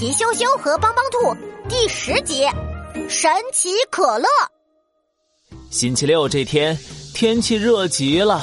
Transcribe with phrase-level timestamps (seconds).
[0.00, 1.36] 皮羞羞和帮帮兔
[1.68, 2.46] 第十集：
[3.06, 4.26] 神奇可乐。
[5.68, 6.74] 星期六这天，
[7.12, 8.40] 天气热极了。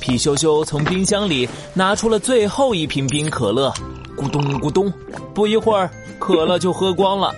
[0.00, 3.70] 皮羞羞从冰箱里拿出了最后一瓶冰可乐，
[4.16, 4.90] 咕咚咕咚，
[5.34, 7.34] 不一会儿，可乐就喝光了。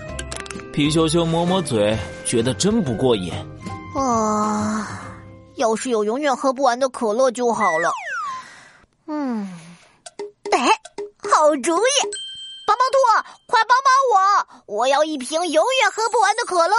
[0.73, 3.33] 皮羞羞抹抹嘴，觉得真不过瘾。
[3.97, 5.03] 啊，
[5.57, 7.91] 要是有永远喝不完的可乐就好了。
[9.09, 9.53] 嗯，
[10.53, 10.69] 哎，
[11.29, 12.30] 好主意！
[12.71, 12.99] 帮帮兔，
[13.47, 14.77] 快帮帮我！
[14.77, 16.77] 我要一瓶永远喝不完的可乐。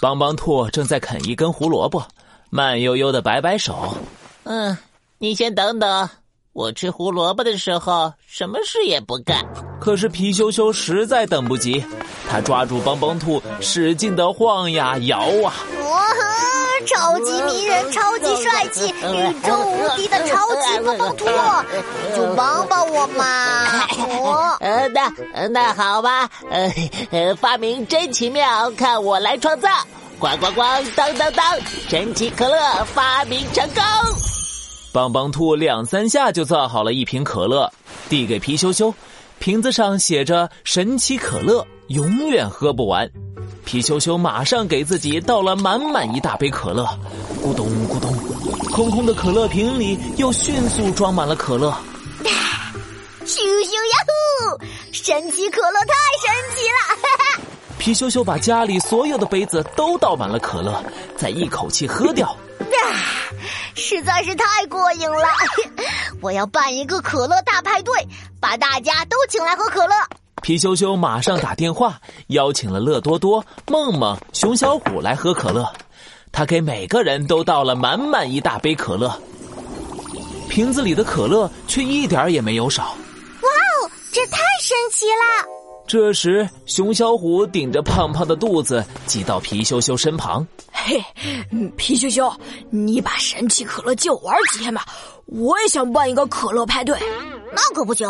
[0.00, 2.06] 帮帮兔正在啃一根胡萝卜，
[2.48, 3.96] 慢悠悠的摆摆手。
[4.44, 4.76] 嗯，
[5.18, 6.08] 你先等等，
[6.52, 9.44] 我吃胡萝卜的时候什么事也不干。
[9.80, 11.84] 可是皮羞羞实在等不及，
[12.28, 15.52] 他抓住帮帮兔，使劲的晃呀摇啊。
[15.82, 16.06] 哇，
[16.86, 23.86] 超级迷人，超级帅气，宇宙无敌的超级帮帮兔，你就帮帮我嘛！
[23.98, 25.12] 哦 呃，那
[25.48, 26.72] 那好吧，呃
[27.10, 29.68] 呃，发明真奇妙，看我来创造！
[30.18, 33.82] 咣咣咣，当当当，神奇可乐发明成功！
[34.92, 37.72] 帮帮兔两三下就造好了一瓶可乐，
[38.08, 38.92] 递给皮羞羞。
[39.38, 43.10] 瓶子上写着“神奇可乐，永远喝不完”。
[43.70, 46.84] 皮羞羞马上给自己倒了满满一大杯可乐，
[47.40, 48.12] 咕咚咕咚，
[48.72, 51.72] 空空的可乐瓶里又迅速装满了可乐。
[53.24, 54.64] 咻咻呀呼！
[54.90, 57.38] 神奇可乐太神奇了！
[57.78, 60.82] 皮羞羞把家里所有的杯子都倒满了可乐，
[61.16, 62.36] 再一口气喝掉。
[63.76, 65.28] 实在是太过瘾了！
[66.20, 67.94] 我要办一个可乐大派对，
[68.40, 69.94] 把大家都请来喝可乐。
[70.42, 75.70] 皮羞羞马上打电话邀请了乐多多、梦梦、熊小虎来喝可乐。
[76.32, 79.12] 他给每个人都倒了满满一大杯可乐，
[80.48, 82.84] 瓶子里的可乐却一点也没有少。
[82.84, 85.48] 哇哦，这太神奇了！
[85.86, 90.46] 这时，熊小虎顶着胖胖的肚子挤到皮羞羞身旁。
[90.72, 91.02] 嘿，
[91.76, 92.32] 皮羞羞，
[92.70, 94.86] 你把神奇可乐借我玩几天吧，
[95.26, 96.96] 我也想办一个可乐派对。
[97.52, 98.08] 那可不行，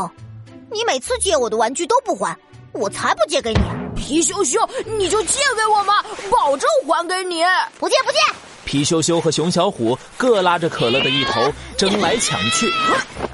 [0.73, 2.37] 你每次借我的玩具都不还，
[2.73, 3.61] 我才不借给你。
[3.97, 4.59] 皮羞羞，
[4.99, 5.95] 你就借给我嘛，
[6.31, 7.43] 保证还给你。
[7.79, 8.19] 不借不借。
[8.65, 12.73] 皮羞羞和熊小虎各拉着可乐的一头争来抢去，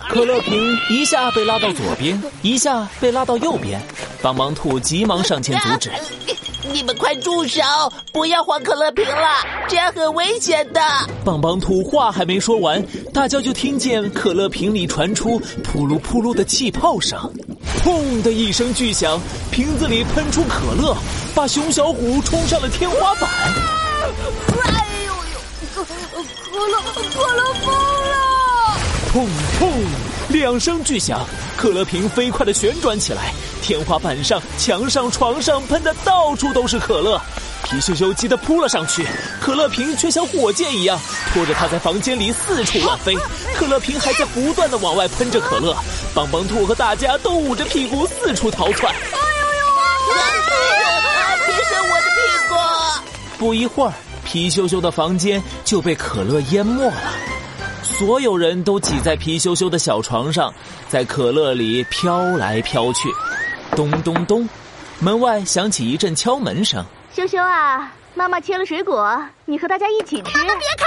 [0.09, 3.79] 可乐瓶一下被拉到左边，一下被拉到右边。
[4.23, 5.91] 帮帮兔急忙上前阻止。
[6.73, 7.63] 你们快住手！
[8.13, 9.29] 不要晃可乐瓶了，
[9.69, 10.81] 这样很危险的。
[11.25, 17.19] 棒棒兔话还没说完，大家就听见可乐瓶里传出扑噜扑噜的气泡声，
[17.83, 20.97] 砰的一声巨响，瓶子里喷出可乐，
[21.35, 23.31] 把熊小虎冲上了天花板。
[24.63, 25.39] 哎呦呦，
[25.75, 25.81] 可
[26.67, 26.79] 乐
[27.15, 28.15] 可乐疯了！
[29.13, 29.27] 砰
[29.59, 29.63] 砰，
[30.37, 31.25] 两声巨响，
[31.57, 33.33] 可乐瓶飞快的旋转起来。
[33.63, 37.21] 天花板上、墙上、床上喷的到处都是可乐，
[37.65, 39.07] 皮羞羞急得扑了上去，
[39.41, 41.01] 可乐瓶却像火箭一样
[41.33, 43.17] 拖着他在房间里四处乱飞，
[43.57, 45.75] 可乐瓶还在不断的往外喷着可乐，
[46.15, 48.95] 帮帮兔和大家都捂着屁股四处逃窜。
[48.95, 49.67] 哎呦
[51.41, 51.47] 呦！
[51.47, 52.55] 别伸我的屁股！
[53.39, 53.93] 不一会儿，
[54.25, 56.93] 皮羞羞的房间就被可乐淹没了，
[57.99, 60.53] 所有人都挤在皮羞羞的小床上，
[60.87, 63.09] 在可乐里飘来飘去。
[63.75, 64.47] 咚咚咚，
[64.99, 66.85] 门外响起一阵敲门声。
[67.15, 70.37] 羞羞啊，妈妈切了水果，你和大家一起吃。
[70.37, 70.85] 妈妈别开！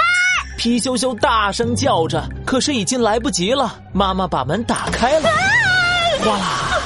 [0.56, 3.76] 皮羞羞大声叫着，可是已经来不及了。
[3.92, 5.28] 妈妈把门打开了，
[6.20, 6.78] 哗啦，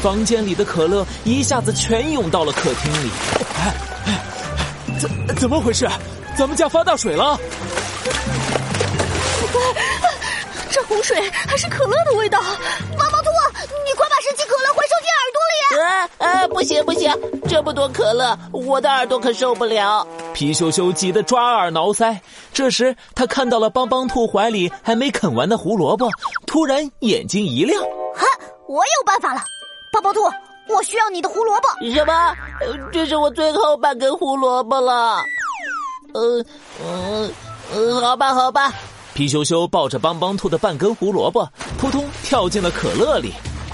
[0.00, 3.10] 房间里的可乐一下子全涌到了客厅里。
[3.58, 3.74] 哎
[4.06, 5.86] 哎怎怎么回事？
[6.34, 7.38] 咱们家发大水了？
[10.92, 12.38] 这洪水还是可乐的味道。
[12.98, 13.30] 帮帮兔，
[13.86, 15.80] 你快把神奇可乐回收进耳朵里！
[15.80, 16.48] 啊啊！
[16.48, 17.10] 不行不行，
[17.48, 20.06] 这么多可乐，我的耳朵可受不了。
[20.34, 22.18] 皮羞羞急得抓耳挠腮。
[22.52, 26.10] 这时，他看到了帮帮兔怀里还没啃完的胡萝卜，
[26.46, 27.82] 突然眼睛一亮。
[28.14, 28.26] 哈，
[28.68, 29.42] 我有办法了！
[29.90, 30.20] 帮帮兔，
[30.68, 31.68] 我需要你的胡萝卜。
[31.90, 32.36] 什么？
[32.92, 35.24] 这是我最后半根胡萝卜了。
[36.12, 36.44] 呃，
[36.84, 37.32] 嗯，
[37.74, 38.70] 呃，好吧，好吧。
[39.14, 41.46] 皮羞羞抱着帮帮兔的半根胡萝卜，
[41.78, 43.32] 扑通跳进了可乐里。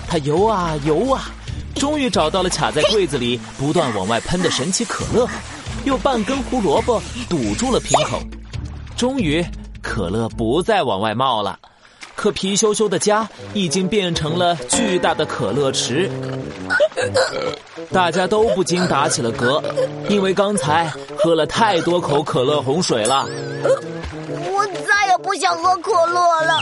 [0.08, 1.30] 他游啊游啊，
[1.76, 5.28] 终于找到了卡在柜子里不断往外喷的神奇可乐，
[5.84, 8.20] 用半根胡萝卜堵住了瓶口。
[8.96, 9.44] 终于，
[9.80, 11.58] 可乐不再往外冒了。
[12.16, 16.10] 可皮羞羞的家已经变成了巨大的可乐池，
[17.92, 19.62] 大家都不禁打起了嗝，
[20.08, 23.24] 因为刚才喝了太多口可乐洪水了。
[25.28, 26.58] 我想喝可乐了。